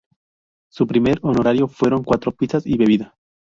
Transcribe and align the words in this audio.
Su 0.71 0.87
primer 0.87 1.19
honorario 1.21 1.67
fueron 1.67 2.03
cuatro 2.03 2.31
pizzas 2.31 2.65
y 2.65 2.75
bebida. 2.75 3.15